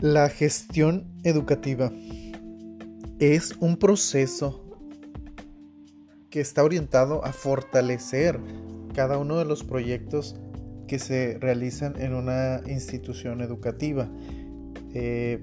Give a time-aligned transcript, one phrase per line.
[0.00, 1.90] La gestión educativa
[3.18, 4.62] es un proceso
[6.28, 8.38] que está orientado a fortalecer
[8.94, 10.36] cada uno de los proyectos
[10.86, 14.06] que se realizan en una institución educativa,
[14.92, 15.42] eh,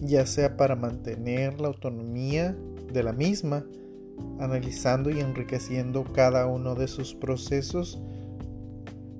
[0.00, 2.56] ya sea para mantener la autonomía
[2.92, 3.64] de la misma,
[4.40, 8.02] analizando y enriqueciendo cada uno de sus procesos,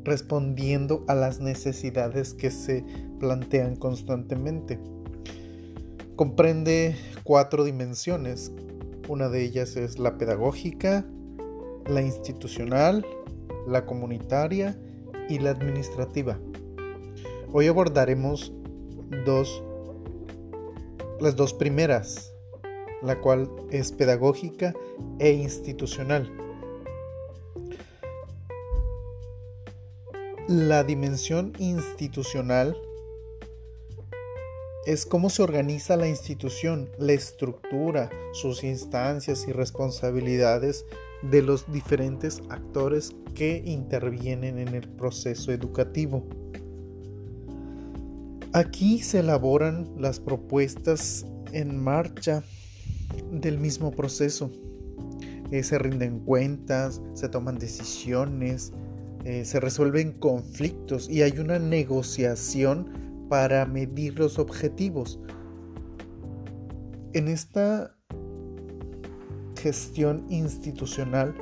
[0.05, 2.84] respondiendo a las necesidades que se
[3.20, 4.78] plantean constantemente.
[6.16, 8.52] Comprende cuatro dimensiones.
[9.09, 11.05] Una de ellas es la pedagógica,
[11.87, 13.05] la institucional,
[13.66, 14.78] la comunitaria
[15.28, 16.39] y la administrativa.
[17.53, 18.53] Hoy abordaremos
[19.25, 19.62] dos,
[21.20, 22.33] las dos primeras,
[23.03, 24.75] la cual es pedagógica
[25.19, 26.30] e institucional.
[30.48, 32.77] La dimensión institucional
[34.86, 40.84] es cómo se organiza la institución, la estructura, sus instancias y responsabilidades
[41.31, 46.27] de los diferentes actores que intervienen en el proceso educativo.
[48.53, 52.42] Aquí se elaboran las propuestas en marcha
[53.31, 54.50] del mismo proceso.
[55.53, 58.72] Eh, se rinden cuentas, se toman decisiones,
[59.25, 65.20] eh, se resuelven conflictos y hay una negociación para medir los objetivos.
[67.12, 67.95] En esta
[69.61, 71.34] gestión institucional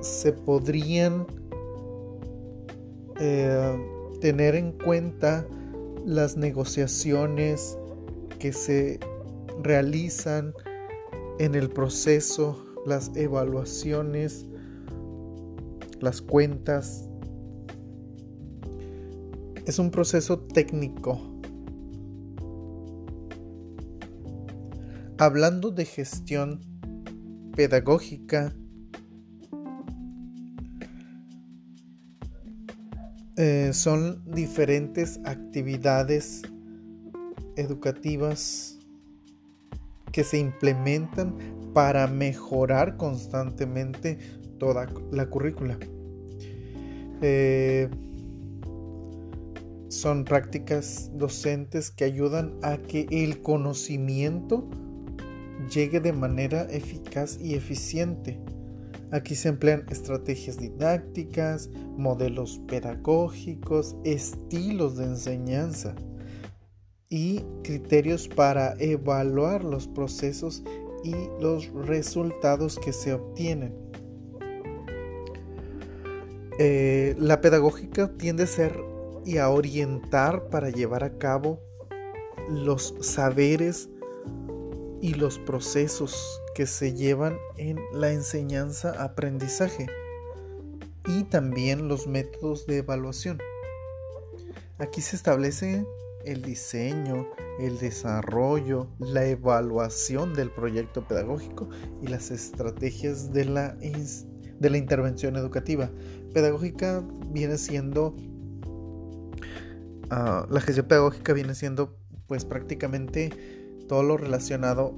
[0.00, 1.26] se podrían
[3.18, 3.78] eh,
[4.20, 5.46] tener en cuenta
[6.04, 7.78] las negociaciones
[8.38, 9.00] que se
[9.62, 10.52] realizan
[11.38, 14.46] en el proceso, las evaluaciones,
[16.00, 17.08] las cuentas.
[19.66, 21.18] Es un proceso técnico.
[25.16, 26.60] Hablando de gestión
[27.56, 28.54] pedagógica,
[33.36, 36.42] eh, son diferentes actividades
[37.56, 38.78] educativas
[40.12, 41.38] que se implementan
[41.72, 44.18] para mejorar constantemente
[44.58, 45.78] toda la currícula.
[47.22, 47.88] Eh,
[49.94, 54.68] son prácticas docentes que ayudan a que el conocimiento
[55.72, 58.40] llegue de manera eficaz y eficiente.
[59.12, 65.94] Aquí se emplean estrategias didácticas, modelos pedagógicos, estilos de enseñanza
[67.08, 70.64] y criterios para evaluar los procesos
[71.04, 73.72] y los resultados que se obtienen.
[76.58, 78.93] Eh, la pedagógica tiende a ser
[79.24, 81.60] y a orientar para llevar a cabo
[82.48, 83.88] los saberes
[85.00, 89.86] y los procesos que se llevan en la enseñanza-aprendizaje
[91.06, 93.38] y también los métodos de evaluación.
[94.78, 95.86] Aquí se establece
[96.24, 101.68] el diseño, el desarrollo, la evaluación del proyecto pedagógico
[102.02, 105.90] y las estrategias de la, de la intervención educativa.
[106.32, 108.16] Pedagógica viene siendo,
[110.10, 113.30] ah, la gestión pedagógica viene siendo pues prácticamente
[113.88, 114.94] todo lo relacionado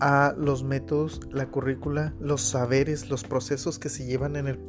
[0.00, 4.60] a los métodos, la currícula, los saberes, los procesos que se llevan en el,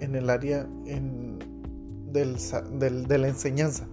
[0.00, 0.66] en el área
[2.12, 3.88] de la enseñanza.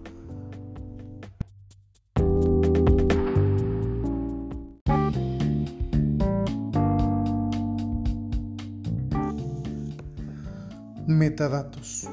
[11.07, 12.07] Metadatos.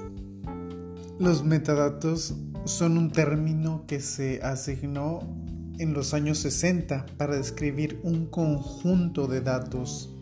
[1.19, 2.35] Los metadatos
[2.71, 5.21] son un término que se asignó
[5.79, 10.17] en los años 60 para describir un conjunto de datos.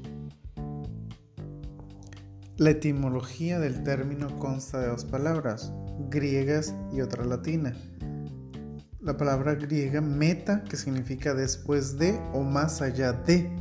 [2.56, 5.72] La etimología del término consta de dos palabras,
[6.10, 7.76] griegas y otra latina.
[9.00, 13.54] La palabra griega meta, que significa después de o más allá de.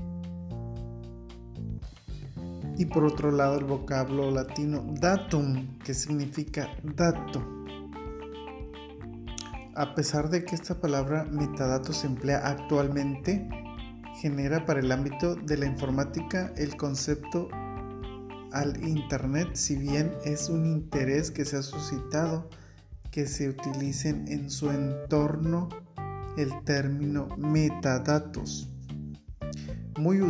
[2.77, 7.56] Y por otro lado el vocablo latino datum, que significa dato.
[9.77, 13.47] A pesar de que esta palabra metadatos se emplea actualmente,
[14.19, 17.47] genera para el ámbito de la informática el concepto
[18.53, 22.49] al Internet, si bien es un interés que se ha suscitado
[23.11, 25.69] que se utilicen en su entorno
[26.37, 28.69] el término metadatos.
[29.99, 30.21] Muy,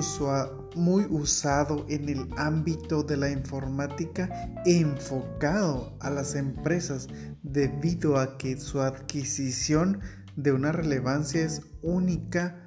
[0.78, 4.30] muy usado en el ámbito de la informática
[4.66, 7.08] enfocado a las empresas
[7.44, 10.00] debido a que su adquisición
[10.36, 12.64] de una relevancia es única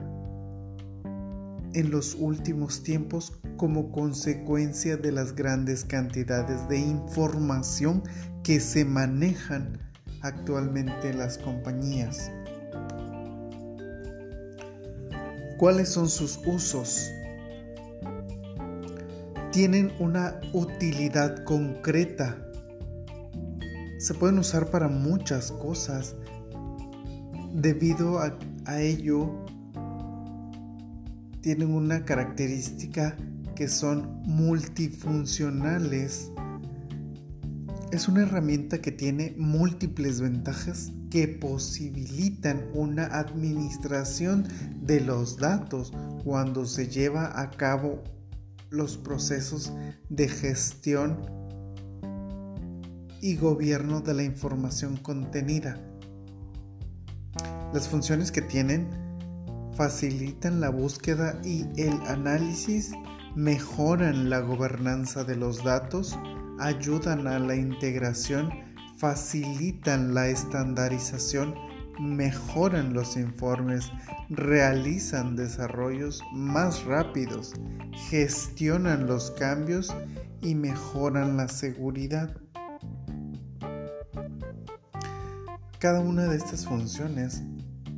[1.73, 8.03] en los últimos tiempos como consecuencia de las grandes cantidades de información
[8.43, 9.79] que se manejan
[10.23, 12.31] actualmente en las compañías.
[15.59, 17.13] ¿Cuáles son sus usos?
[19.53, 22.39] Tienen una utilidad concreta.
[23.99, 26.15] Se pueden usar para muchas cosas.
[27.53, 28.39] Debido a,
[28.81, 29.45] ello,
[31.41, 33.17] tienen una característica
[33.57, 36.31] que son multifuncionales.
[37.91, 44.47] Es una herramienta que tiene múltiples ventajas que posibilitan una administración
[44.81, 45.93] de los datos
[46.23, 48.05] cuando se lleva a cabo
[48.71, 49.73] los procesos
[50.09, 51.19] de gestión
[53.21, 55.79] y gobierno de la información contenida.
[57.73, 58.89] Las funciones que tienen
[59.77, 62.93] facilitan la búsqueda y el análisis
[63.35, 66.19] mejoran la gobernanza de los datos,
[66.59, 68.51] ayudan a la integración,
[68.99, 71.55] facilitan la estandarización,
[71.99, 73.91] mejoran los informes,
[74.29, 77.55] realizan desarrollos más rápidos,
[78.09, 79.95] gestionan los cambios
[80.43, 82.37] y mejoran la seguridad.
[85.79, 87.43] Cada una de estas funciones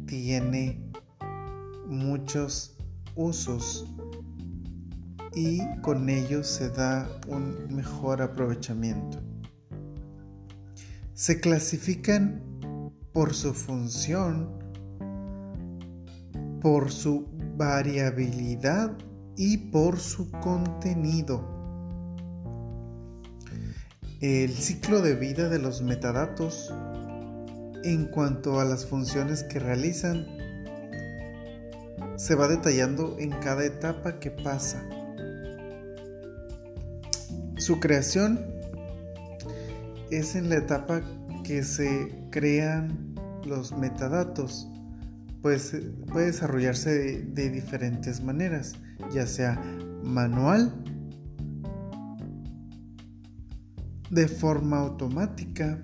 [0.06, 0.80] tiene
[1.86, 2.76] muchos
[3.16, 3.86] usos
[5.34, 9.18] y con ellos se da un mejor aprovechamiento.
[11.14, 12.51] Se clasifican
[13.12, 14.48] por su función,
[16.60, 17.26] por su
[17.56, 18.96] variabilidad
[19.36, 21.46] y por su contenido.
[24.20, 26.72] El ciclo de vida de los metadatos
[27.84, 30.26] en cuanto a las funciones que realizan
[32.16, 34.82] se va detallando en cada etapa que pasa.
[37.56, 38.40] Su creación
[40.10, 41.00] es en la etapa
[41.52, 43.14] que se crean
[43.44, 44.66] los metadatos.
[45.42, 45.76] Pues
[46.10, 48.72] puede desarrollarse de, de diferentes maneras,
[49.12, 49.62] ya sea
[50.02, 50.72] manual,
[54.08, 55.78] de forma automática,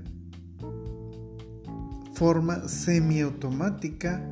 [2.14, 4.30] forma semiautomática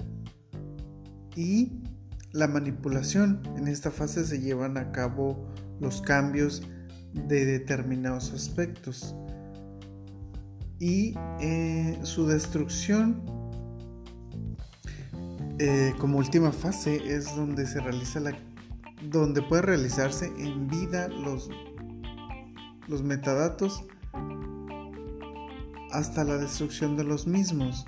[1.35, 1.83] y
[2.33, 3.43] la manipulación.
[3.59, 6.63] En esta fase se llevan a cabo los cambios
[7.13, 9.15] de determinados aspectos.
[10.79, 13.23] Y eh, su destrucción
[15.59, 18.37] eh, como última fase es donde se realiza la
[19.03, 21.51] donde puede realizarse en vida los,
[22.89, 23.85] los metadatos
[25.93, 27.85] hasta la destrucción de los mismos.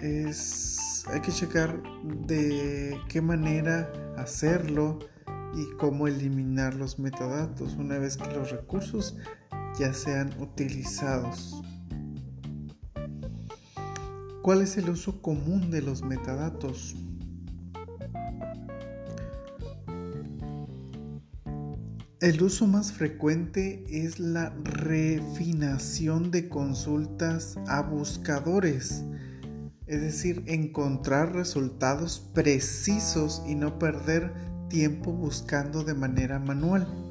[0.00, 1.82] Es, hay que checar
[2.26, 4.98] de qué manera hacerlo
[5.54, 9.16] y cómo eliminar los metadatos una vez que los recursos
[9.78, 11.62] ya sean utilizados.
[14.42, 16.94] ¿Cuál es el uso común de los metadatos?
[22.20, 29.04] El uso más frecuente es la refinación de consultas a buscadores,
[29.86, 34.32] es decir, encontrar resultados precisos y no perder
[34.68, 37.03] tiempo buscando de manera manual.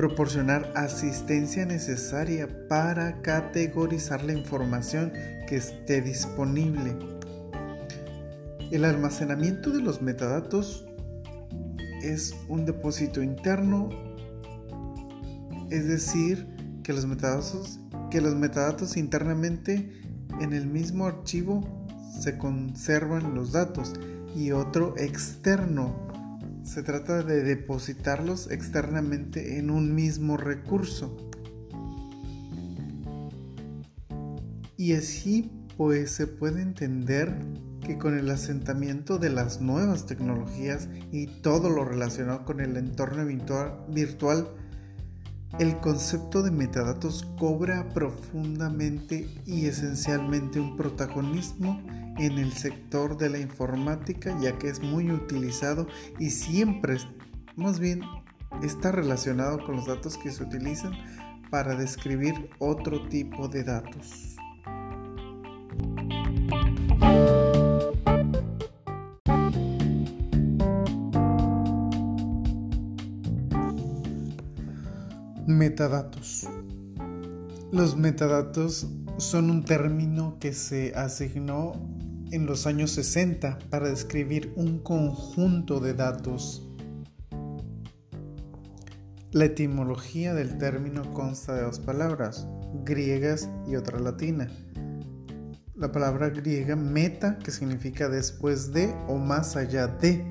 [0.00, 5.12] Proporcionar asistencia necesaria para categorizar la información
[5.46, 6.96] que esté disponible.
[8.70, 10.86] El almacenamiento de los metadatos
[12.02, 13.90] es un depósito interno,
[15.68, 16.46] es decir,
[16.82, 17.78] que los metadatos,
[18.10, 20.00] que los metadatos internamente
[20.40, 21.86] en el mismo archivo
[22.18, 23.92] se conservan los datos
[24.34, 26.09] y otro externo
[26.64, 31.16] se trata de depositarlos externamente en un mismo recurso.
[34.76, 37.34] Y así pues se puede entender
[37.80, 43.24] que con el asentamiento de las nuevas tecnologías y todo lo relacionado con el entorno
[43.88, 44.48] virtual,
[45.58, 51.82] el concepto de metadatos cobra profundamente y esencialmente un protagonismo
[52.20, 55.86] en el sector de la informática ya que es muy utilizado
[56.18, 56.98] y siempre,
[57.56, 58.02] más bien,
[58.62, 60.92] está relacionado con los datos que se utilizan
[61.50, 64.36] para describir otro tipo de datos.
[75.46, 76.46] Metadatos.
[77.72, 81.89] Los metadatos son un término que se asignó
[82.30, 86.66] en los años 60 para describir un conjunto de datos.
[89.32, 92.46] La etimología del término consta de dos palabras,
[92.84, 94.48] griegas y otra latina.
[95.74, 100.24] La palabra griega meta, que significa después de o más allá de,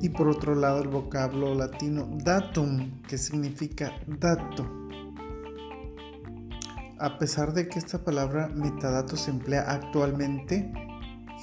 [0.00, 4.87] y por otro lado el vocablo latino datum, que significa dato.
[7.00, 10.72] A pesar de que esta palabra metadato se emplea actualmente,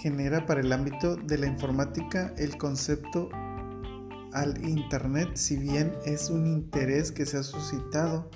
[0.01, 3.29] genera para el ámbito de la informática el concepto
[4.33, 8.29] al Internet, si bien es un interés que se ha suscitado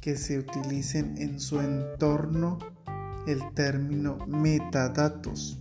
[0.00, 2.58] que se utilicen en su entorno
[3.26, 5.58] el término metadatos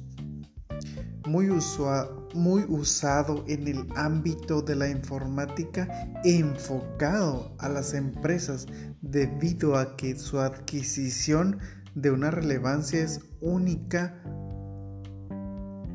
[1.26, 8.68] muy, usado en el ámbito de la informática enfocado a las empresas
[9.02, 11.60] debido a que su adquisición
[11.96, 14.22] de una relevancia es única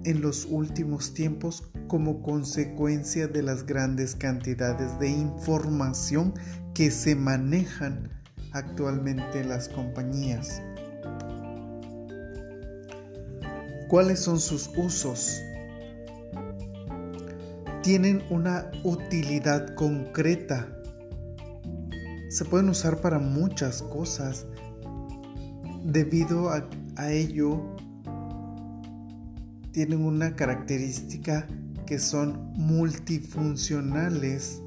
[0.04, 6.34] en los últimos tiempos como consecuencia de las grandes cantidades de información
[6.74, 8.10] que se manejan
[8.52, 10.62] actualmente en las compañías.
[13.88, 15.42] ¿Cuáles son sus usos?
[17.82, 20.68] Tienen una utilidad concreta.
[22.28, 24.46] Se pueden usar para muchas cosas.
[25.84, 26.68] Debido a,
[27.10, 27.64] ello,
[29.72, 31.46] tienen una característica
[31.86, 34.60] que son multifuncionales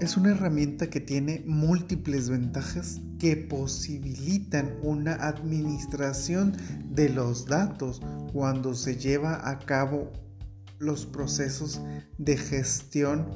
[0.00, 6.56] es una herramienta que tiene múltiples ventajas que posibilitan una administración
[6.90, 8.00] de los datos
[8.32, 10.12] cuando se lleva a cabo
[10.78, 11.80] los procesos
[12.18, 13.26] de gestión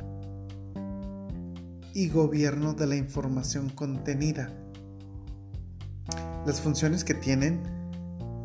[1.94, 4.52] y gobierno de la información contenida.
[6.46, 7.62] Las funciones que tienen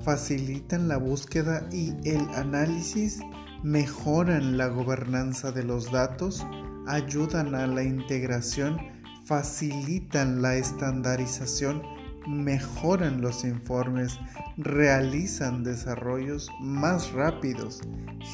[0.04, 3.20] facilitan la búsqueda y el análisis,
[3.64, 6.46] mejoran la gobernanza de los datos,
[6.88, 8.78] ayudan a la integración,
[9.26, 11.82] facilitan la estandarización,
[12.28, 14.20] mejoran los informes,
[14.58, 17.82] realizan desarrollos más rápidos,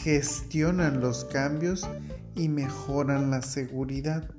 [0.04, 1.88] gestionan los cambios
[2.36, 4.30] y mejoran la seguridad.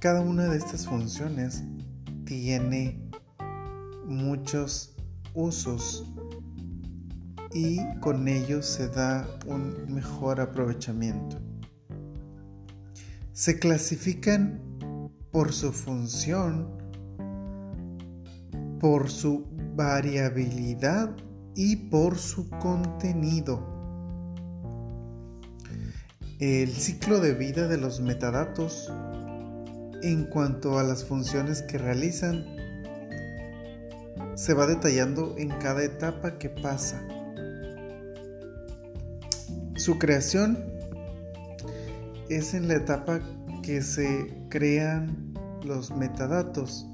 [0.00, 1.64] Cada una de estas funciones
[2.24, 3.00] tiene
[4.06, 4.94] muchos
[5.34, 6.06] usos
[7.52, 11.47] y con ello se da un mejor aprovechamiento.
[13.38, 14.60] Se clasifican
[15.30, 16.76] por su función,
[18.80, 21.14] por su variabilidad
[21.54, 23.64] y por su contenido.
[26.40, 28.92] El ciclo de vida de los metadatos
[30.02, 32.44] en cuanto a las funciones que realizan
[34.34, 37.06] se va detallando en cada etapa que pasa.
[39.76, 40.67] Su creación
[42.28, 43.20] es en la etapa
[43.62, 46.86] que se crean los metadatos.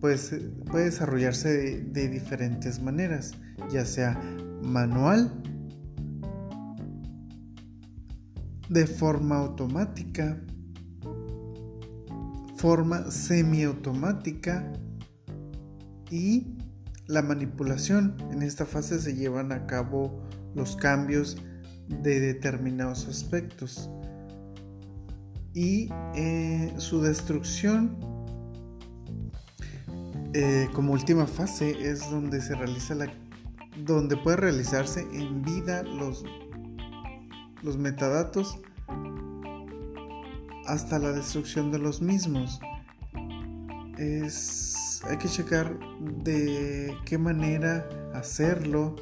[0.00, 0.34] Pues
[0.70, 3.32] puede desarrollarse de, de diferentes maneras,
[3.70, 4.20] ya sea
[4.62, 5.42] manual,
[8.68, 10.40] de forma automática,
[12.56, 14.72] forma semiautomática
[16.10, 16.58] y
[17.06, 18.16] la manipulación.
[18.30, 20.22] En esta fase se llevan a cabo
[20.54, 21.38] los cambios
[21.88, 23.90] de determinados aspectos.
[25.58, 27.98] Y eh, su destrucción
[30.32, 33.12] eh, como última fase es donde se realiza la
[33.78, 36.24] donde puede realizarse en vida los
[37.64, 38.60] los metadatos
[40.64, 42.60] hasta la destrucción de los mismos.
[43.98, 45.76] Es hay que checar
[46.22, 47.84] de qué manera
[48.14, 48.94] hacerlo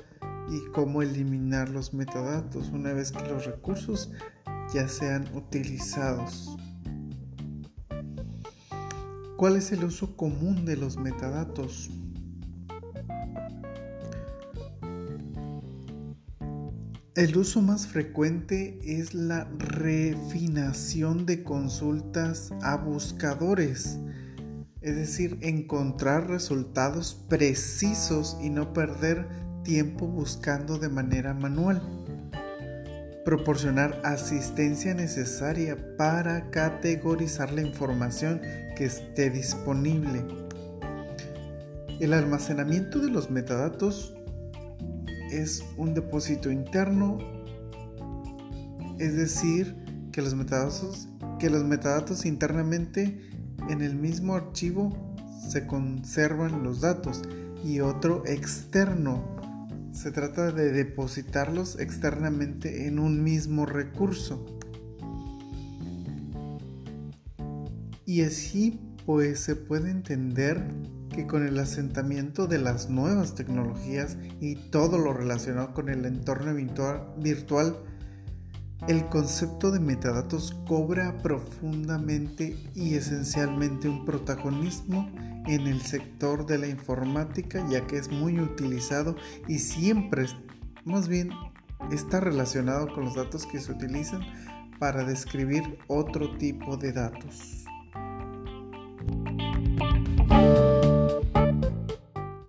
[0.49, 2.71] y cómo eliminar los metadatos.
[2.71, 4.11] Una vez que los recursos
[4.77, 6.55] ya sean utilizados.
[9.39, 11.91] ¿Cuál es el uso común de los metadatos?
[17.15, 23.99] El uso más frecuente es la refinación de consultas a buscadores,
[24.83, 29.27] es decir, encontrar resultados precisos y no perder
[29.65, 31.81] tiempo buscando de manera manual.
[33.27, 38.41] Proporcionar asistencia necesaria para categorizar la información
[38.77, 40.25] que esté disponible.
[41.99, 44.15] El almacenamiento de los metadatos
[45.33, 47.19] es un depósito interno
[49.01, 49.75] Es decir,
[50.13, 51.09] que los metadatos,
[51.41, 53.21] que los metadatos internamente
[53.69, 54.97] en el mismo archivo
[55.49, 57.23] se conservan los datos
[57.65, 59.36] y otro externo.
[59.97, 64.45] Se trata de depositarlos externamente en un mismo recurso.
[68.05, 70.63] Y así pues se puede entender
[71.09, 76.55] que con el asentamiento de las nuevas tecnologías y todo lo relacionado con el entorno
[76.55, 77.79] virtual,
[78.89, 85.11] el concepto de metadatos cobra profundamente y esencialmente un protagonismo
[85.47, 89.17] en el sector de la informática ya que es muy utilizado
[89.49, 90.27] y siempre,
[90.85, 91.31] más bien,
[91.91, 94.23] está relacionado con los datos que se utilizan
[94.79, 97.66] para describir otro tipo de datos.